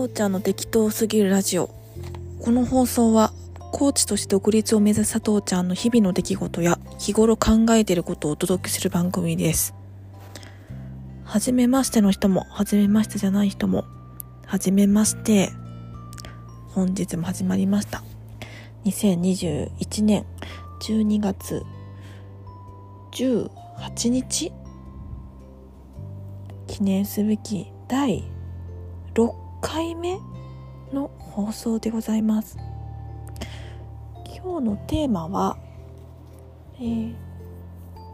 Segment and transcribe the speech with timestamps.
[0.00, 1.70] 藤ちゃんの適当すぎるラジオ。
[2.40, 3.32] この放送は
[3.72, 9.72] コーチとして独立を目指す佐藤ちゃんの日々の出来事や日頃考えていることをお届けする番組です。
[11.24, 13.84] はじめましての人もはじめましてじゃない人も
[14.46, 15.50] はじめまして。
[16.70, 18.02] 本日も始まりました。
[18.84, 20.26] 2021年
[20.80, 21.62] 12月
[23.12, 24.52] 18日
[26.66, 28.33] 記念すべき第
[29.64, 30.20] 回目
[30.92, 32.58] の放送でございます。
[34.26, 35.56] 今日のテーマは
[36.76, 37.14] えー、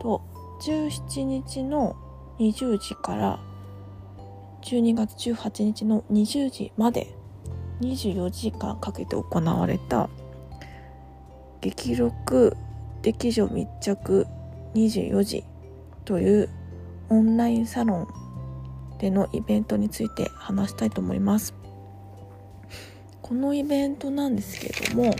[0.00, 0.22] と
[0.62, 1.96] 17日の
[2.38, 3.40] 20時から
[4.62, 7.12] 12月18日の20時まで
[7.80, 10.08] 24時間かけて行われた
[11.60, 12.56] 激録
[13.02, 14.26] 劇場密着
[14.74, 15.44] 24時
[16.04, 16.48] という
[17.08, 18.08] オンラインサロン
[19.00, 21.54] でのイベントについて話したいと思います。
[23.22, 25.14] このイベントなんですけれども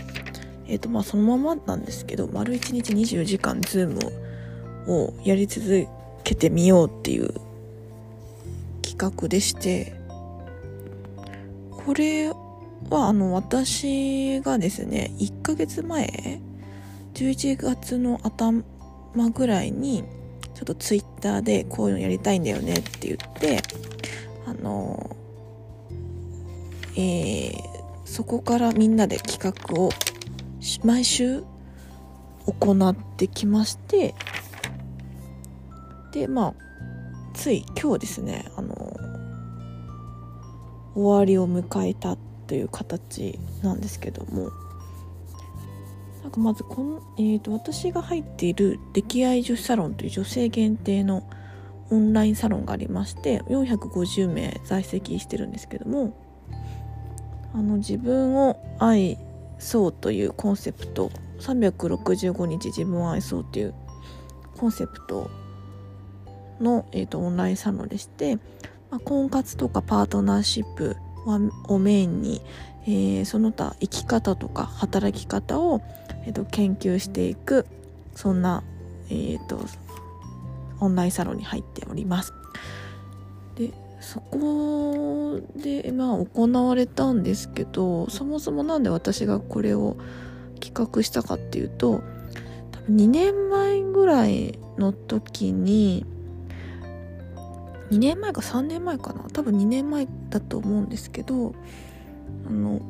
[0.67, 5.87] えっ、ー、とまあそのままなんですけど丸1日24時間ズームをやり続
[6.23, 7.33] けてみようっていう
[8.81, 9.93] 企画でして
[11.85, 12.35] これは
[13.07, 16.41] あの私がですね1ヶ月前
[17.13, 18.63] 11月の頭
[19.33, 20.03] ぐらいに
[20.61, 23.63] ちょっとツイッターでこういうのやりたいんだよねって言って
[24.45, 25.15] あの
[26.95, 27.53] えー、
[28.05, 29.89] そこからみんなで企画を
[30.83, 31.43] 毎週
[32.45, 34.13] 行ってきまして
[36.11, 36.53] でまあ
[37.33, 38.75] つい今日ですねあの
[40.93, 44.51] 終わりを迎えたという形なんですけども。
[46.31, 51.23] かまずこの、えーと、私が入っている溺愛女子サロンという女性限定の
[51.91, 56.17] オンラインサロンがありまして450名在籍してるんですけども
[57.53, 59.17] あの自分を愛
[59.59, 63.73] そうというコンセプト365日自分を愛そうという
[64.57, 65.29] コンセプト
[66.61, 68.37] の、えーと、オンラインサロンでして、
[68.89, 70.95] まあ、婚活とかパートナーシップ
[71.67, 72.41] をメインに、
[72.83, 75.81] えー、その他生き方とか働き方を、
[76.25, 77.65] えーと、研究していく
[78.15, 78.63] そんな、
[79.09, 79.59] えーと、
[80.79, 82.33] オンラインサロンに入っております。
[83.55, 89.97] でそこで、まあ、行われたんですけどそもそも何で私がこれを
[90.59, 92.01] 企画したかっていうと
[92.71, 96.05] 多分2年前ぐらいの時に
[97.91, 99.25] 2年前か3年前かな？
[99.31, 101.53] 多分2年前だと思うんですけど
[102.47, 102.81] あの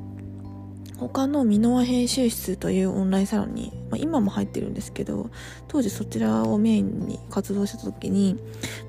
[1.07, 5.31] 他の箕輪編集室というオンラインサロンに、まあ、今も入ってるんですけど
[5.67, 8.37] 当時そちらをメインに活動した時に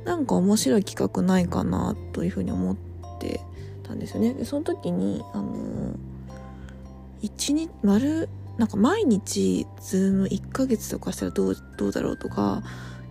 [0.04, 2.76] なんか面白い企画ないかなというふうに思っ
[3.18, 3.40] て
[3.82, 4.34] たんですよね。
[4.34, 5.94] でその時にあの
[7.22, 12.62] 一日丸なんか毎日ズーム1ヶ月とかしたらどうどうだろうとか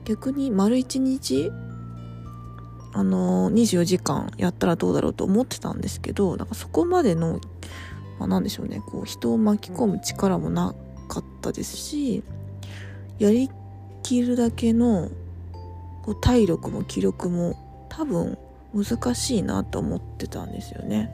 [0.05, 1.51] 逆に丸1日
[2.93, 7.39] あの24時間やったらどうだろうと思ってたんですけどなんかそこまでの、
[8.21, 10.75] まあ、なんでしょうねこう人を巻き込む力もな
[11.07, 12.23] かったですし
[13.17, 13.49] やり
[14.03, 15.09] きるだけの
[16.03, 18.37] こう体力も気力も多分
[18.75, 21.09] 難しいなと思ってたんですよね。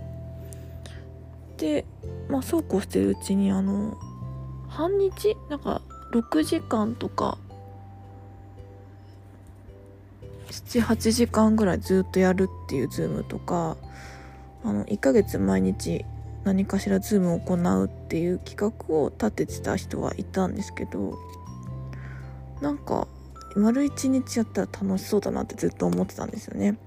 [1.55, 1.85] で
[2.27, 3.97] まあそうこうしてるうちにあの
[4.67, 5.37] 半日？
[5.49, 5.81] なんか
[6.11, 7.37] 6時間とか
[10.49, 13.77] 78時間ぐらいずっとやるっていうズームとか
[14.65, 16.03] あの1ヶ月毎日
[16.47, 21.17] 何かしらズームを行うっていう企画を立ててた人はいたんですけど
[22.61, 23.05] なんか
[23.57, 26.77] 丸一日やったら楽しそうだなってずっと思ってたんですよね。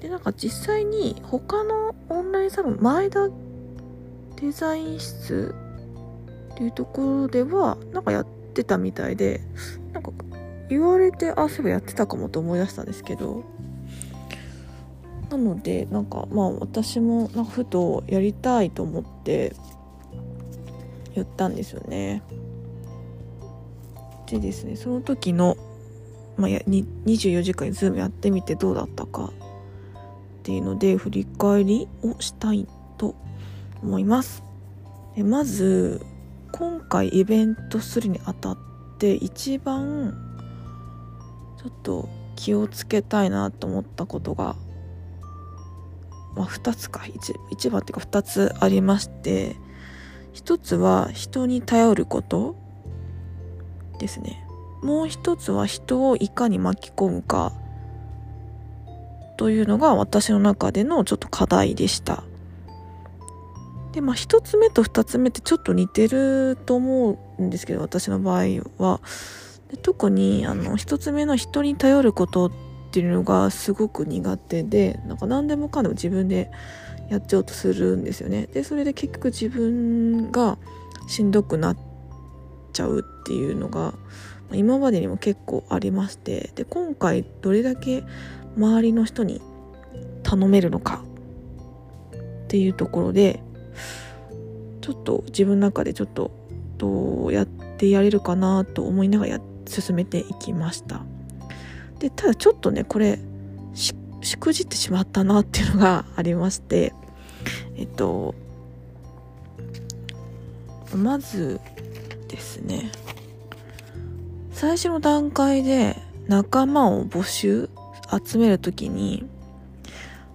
[0.00, 3.28] でなんか実際に他のオンラインサロン前田
[4.40, 5.54] デザイン室
[6.54, 9.40] っていうところではなんかやってたみたいで
[9.92, 10.10] なんか
[10.68, 13.44] 言われてあそういえばやってたかもと思い出したんですけど
[15.36, 19.54] なのでなんかまあ私もなんかふとやりたいと思って
[21.14, 22.22] 言ったんですよね。
[24.26, 25.56] でですねその時の、
[26.36, 29.32] まあ、や24時間ズームやってみてどうだったかっ
[30.44, 33.16] ていうので振り返りをしたいと
[33.82, 34.44] 思います。
[35.16, 36.00] でまず
[36.52, 38.58] 今回イベントするにあたっ
[38.98, 40.14] て一番
[41.60, 44.56] ちょっと気をつけたいなと思ったことが、
[46.36, 47.00] まあ、2つか。
[47.00, 49.56] 1, 1番っていうか2つありまして
[50.34, 52.56] 1つは人に頼ること
[53.98, 54.44] ですね。
[54.82, 57.52] もう1つは人をいかに巻き込むか
[59.36, 62.24] というのが私の中でのちょっと課題でした。
[63.92, 68.44] でまあ1つ目と2つ目ってちょっと似てると思うんですけど私の場合
[68.78, 69.00] は。
[69.82, 72.63] 特にあの1つ目の人に頼ることって
[72.94, 76.52] っていうのがすごく苦手でなんか何でもかんでも自分で
[77.10, 78.46] やっちゃおうとするんですよね。
[78.46, 80.58] でそれで結局自分が
[81.08, 81.76] しんどくなっ
[82.72, 83.94] ちゃうっていうのが
[84.52, 88.04] 今までにも結構ありましてで今回どれだけ
[88.56, 89.42] 周りの人に
[90.22, 91.02] 頼めるのか
[92.44, 93.42] っていうところで
[94.82, 96.30] ちょっと自分の中でちょっと
[96.78, 101.04] どうやってやれるかなと思いながら進めていきました。
[102.04, 103.18] でただちょっとねこれ
[103.72, 103.94] し
[104.38, 106.92] くじってしまったなっていうのがありまして
[107.76, 108.34] えっと
[110.94, 111.62] まず
[112.28, 112.92] ですね
[114.52, 115.96] 最初の段階で
[116.28, 117.70] 仲間を募集
[118.22, 119.24] 集める時に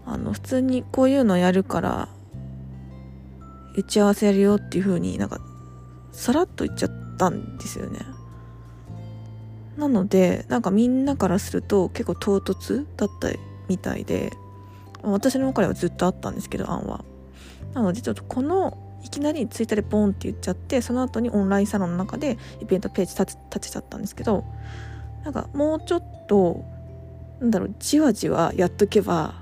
[0.08, 2.10] あの普通にこういうのやるから
[3.76, 5.40] 打ち合わせやるよっていう風になんか
[6.12, 8.00] さらっと言っちゃったんですよね。
[9.80, 13.30] なのでなんかみんなからすると結構唐突だった
[13.70, 14.32] みたいで
[15.02, 17.06] 私の中ではずっとあったんですけど案は
[17.74, 24.44] なのでちょっとこのいきなりツイッターでボンって言っちゃってその後にオンラインサロンの中でイベントページ立てちゃったんですけど
[25.24, 26.66] なんかもうちょっと
[27.40, 29.36] なんだろうじわじわやっとけば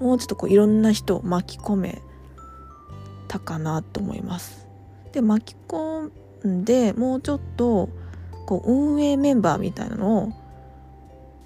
[0.00, 2.02] もうちょっとこういろんな人を巻き込め
[3.28, 4.66] たかなと思います。
[5.12, 6.10] で巻き込
[6.46, 7.88] んでもうちょっと
[8.50, 10.32] こう運営メンバーみたいなのを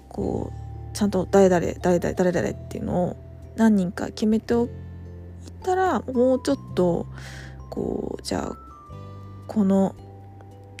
[0.09, 3.17] こうちゃんと誰々誰々誰々っていうのを
[3.55, 4.69] 何人か決めておい
[5.61, 7.05] たらもうちょっと
[7.69, 8.57] こうじゃあ
[9.45, 9.95] この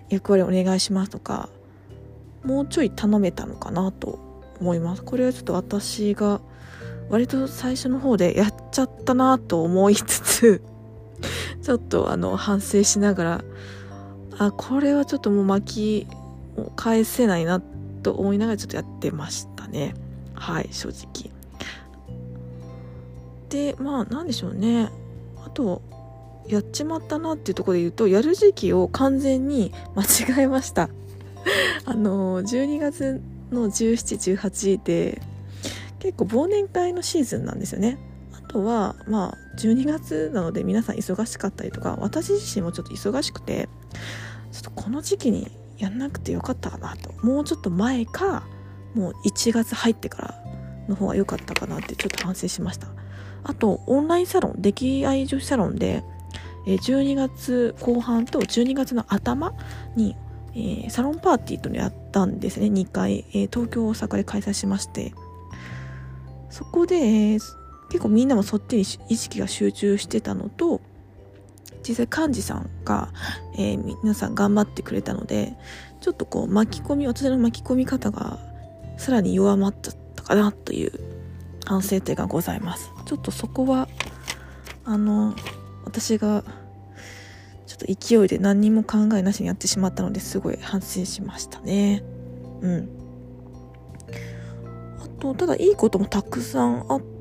[0.09, 1.47] 役割お願いしますとか
[2.43, 4.17] もうちょい頼めたのかなと
[4.59, 5.03] 思います。
[5.03, 6.41] これはちょっと私が
[7.11, 10.61] 割と最初の方でやっちゃったなと思いつつ
[11.61, 13.41] ちょっとあの反省しながら
[14.37, 16.07] あこれはちょっともう巻き
[16.75, 17.61] 返せないな
[18.03, 19.95] と思いながらちょっとやってましたね。
[20.33, 21.31] はい正直。
[23.49, 24.89] でまあ何でしょうね。
[25.45, 25.81] あと
[26.47, 30.89] やっちまったなっていうところで言うとやる時期を完全に 間違えました。
[31.85, 33.21] あの12月
[33.51, 35.21] の1718で
[35.99, 37.97] 結構忘年会のシーズンなんですよね。
[38.43, 43.69] あとはまあ12月なので皆さん忙しかったりとか私自身もちょっと忙しくて
[44.51, 48.47] ちょっとこの時期にやんなくてよかったかなともうちょっと前か
[48.93, 50.43] もう1月入ってから
[50.87, 52.87] の方が良かったかなってちょっと反省しました。
[53.43, 56.03] あとオンラインサロン溺愛女子サロンで
[56.65, 59.53] 12月後半と12月の頭
[59.95, 60.15] に、
[60.89, 62.67] サロンパーティーというのをやったんですね。
[62.67, 65.13] 2回、東京大阪で開催しまして。
[66.49, 67.39] そこで、えー、
[67.89, 70.81] 結構みんなもそっちに意識が集中してたのと
[71.87, 73.09] 実際幹事さんが、
[73.57, 75.55] えー、皆さん頑張ってくれたので
[76.01, 78.39] ちょっとこう巻き込み私の巻き込み方が
[78.97, 80.91] さらに弱まっちゃったかなという
[81.65, 82.91] 反省点がございます。
[83.05, 83.87] ちょっとそこは
[84.83, 85.35] あの
[85.83, 86.43] 私が
[87.65, 92.03] ちょっと勢いで何にも考えなしにやってしまったのですごい反省しましたね。
[92.61, 92.89] うん。
[95.03, 97.14] あとただいいこともたくさんあって、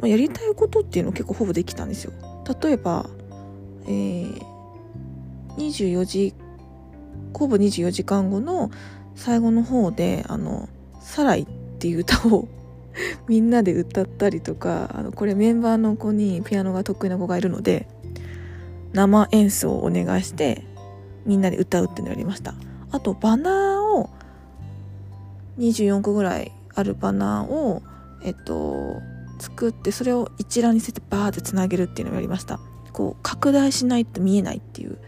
[0.00, 2.12] まあ、やりたいことっていうの結構ほぼできたんですよ。
[2.62, 3.08] 例えば
[3.88, 4.40] えー、
[5.56, 6.34] 24時
[7.32, 8.70] ほぼ24時間後の
[9.14, 10.68] 最後の方で「あの
[11.00, 11.46] サライ」っ
[11.78, 12.48] ていう歌を
[13.28, 17.88] みんなで歌ったりとかあのこれメンバーの子にピアノが得意な子がいるので
[18.92, 20.64] 生演奏をお願いして
[21.24, 22.54] みんなで歌うっていうのをやりました。
[22.90, 24.10] あとバナーを
[25.58, 27.82] 24個ぐらいあるバナーを
[28.22, 28.96] えっと
[29.38, 32.60] 作ってそれを一覧にしてバーってつなげるっていうのをやりました。
[32.92, 34.98] こう拡大しないと見えないっていう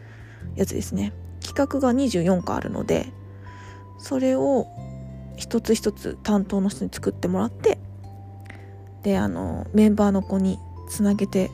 [0.55, 1.13] やつですね。
[1.43, 3.13] 企画が24個あるので
[3.99, 4.67] それを
[5.37, 7.79] 一つ一つ担当の人に作ってもらって
[9.03, 10.59] であのメンバーの子に
[10.89, 11.51] つなげて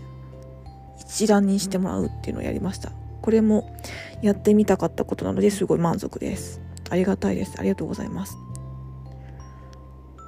[0.99, 2.91] 一覧にしてもらうっていうのをやりました。
[3.23, 3.77] これも
[4.23, 6.61] やってみたかったことなのですごい満足です。
[6.91, 7.55] ありがたいです。
[7.59, 8.37] ありがとうございます。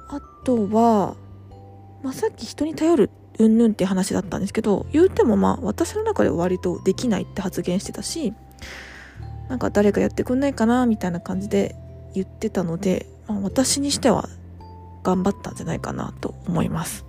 [0.09, 1.15] あとは、
[2.03, 8.33] まあ、さっき人に頼るうんぬんって話だったんですけど言うてもまあ私の中では割とできないって発言してたし
[9.47, 11.75] なんか誰かやってくんないかなみたいな感じで
[12.13, 14.29] 言ってたので、まあ、私にしては
[15.03, 17.05] 頑張ったんじゃないかなと思います。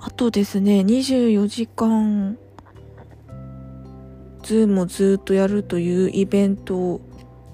[0.00, 2.38] あとですね24時間
[4.44, 7.00] ズームをずっとやるというイベントを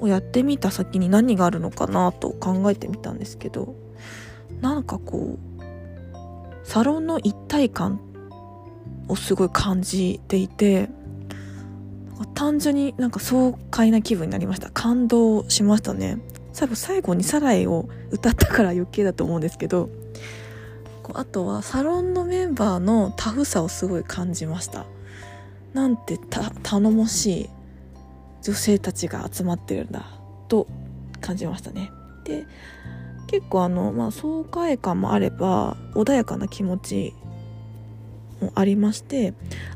[0.03, 3.75] やってみた先に何があるのかなと考えてみたんですけど
[4.61, 8.01] なんかこうサロンの一体感
[9.09, 10.89] をすごい感じていて
[12.35, 14.71] 単純になんか爽快な気分になりました。
[14.71, 16.19] 感動しましたね。
[16.53, 19.89] 最後最後に「サライ」を歌ったから余計だと思うんですけど
[21.15, 24.87] あとはサロンのメンバーのタフさをすごい感じました。
[25.73, 26.19] なんて
[26.63, 27.51] 頼もしい
[28.43, 30.05] 女性たちが集まってるんだ
[30.49, 30.67] と
[31.21, 31.91] 感じましたね。
[32.25, 32.47] で
[33.33, 37.15] 結構あの、まあ、爽快感もあれば穏やかな気持ち
[38.43, 39.33] もありまして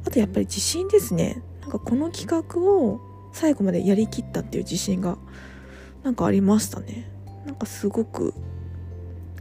[0.06, 1.42] あとやっぱり自信ですね。
[1.62, 3.00] なんかこの企画を
[3.32, 5.16] 最後までやりきったっていう自信が
[6.04, 7.10] なんかありましたね。
[7.46, 8.34] なんかすごく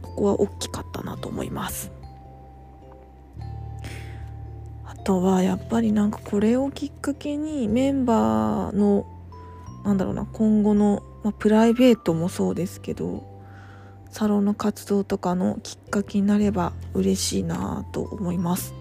[0.00, 1.92] ここは大きかったなと思います。
[4.86, 9.06] あとはやっぱりなんかこれをきっかけにメンバーの
[9.84, 13.35] なんだろうな今後の、まあ、プライベートもそうですけど
[14.16, 18.72] サロンの活動とかのきっかけになれば嬉しいなと思います。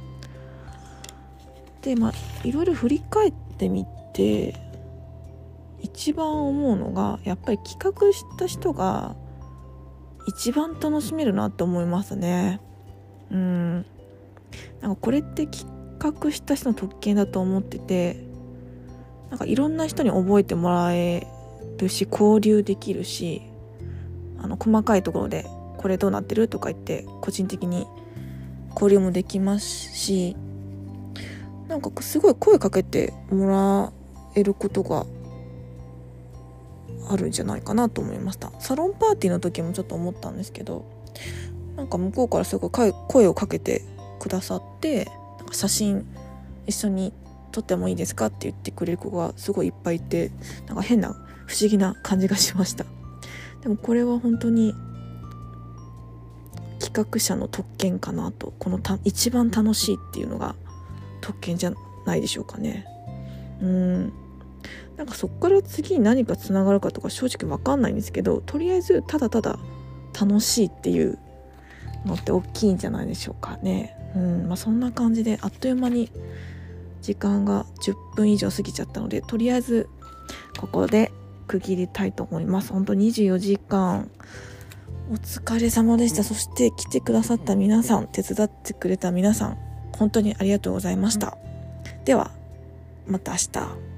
[1.82, 2.14] でまあ
[2.48, 4.56] いろいろ振り返ってみて
[5.82, 9.18] 一番思うのがやっぱり企画した人が
[10.26, 12.62] 一番楽しめるなって思いますね。
[13.30, 13.86] うん。
[14.80, 18.26] なんかこれって企画した人の特権だと思ってて
[19.32, 21.28] なんかいろんな人に覚えてもらえ
[21.78, 23.42] るし交流できるし
[24.40, 25.46] あの細かいところで
[25.78, 27.88] 「これどうなってる?」とか言って個人的に
[28.72, 30.36] 交流もできますし
[31.68, 33.94] なんかすごい声かけてもら
[34.36, 35.06] えることが
[37.10, 40.86] あるんじゃないかなと思いましたサロンパーティーの時もちょっと思ったんですけど
[41.76, 43.84] なんか向こうからすごい声をかけて
[44.20, 45.06] くださって
[45.38, 46.06] なんか写真
[46.66, 47.14] 一緒に
[47.52, 50.32] 撮ってもいいですかって言ってくれる子がすごいいっぱいいて
[50.68, 51.14] なんか変な
[51.46, 52.86] 不思議な感じがしました
[53.66, 54.76] でもこれは本当に
[56.80, 60.56] 企画者の特権かなとこのた一番楽しいっていうのが
[61.20, 61.74] 特権じゃ
[62.06, 62.86] ないでしょうかね。
[63.64, 64.14] うん。
[64.98, 69.58] なんかそこから次に何かつながるかとか正直分かんないんですけどとりあえずただただ
[70.14, 71.18] 楽しいっていう
[72.06, 73.98] のって大きいんじゃないでしょうかね。
[74.16, 74.48] うん。
[74.48, 76.12] まあ、そんな感じであっという間に
[77.02, 79.90] 時間が10分以上過ぎちゃったのでとりあえず
[80.60, 81.12] ここで
[81.48, 82.72] 区切りたいと思います。
[82.74, 84.10] 本当24時間
[85.12, 86.24] お疲れ様でした。
[86.24, 89.58] そして来てくださった皆さん、手伝ってくれた皆さん、
[89.94, 91.38] 本当にありがとうございました。
[92.06, 92.32] では、
[93.08, 93.95] また明日。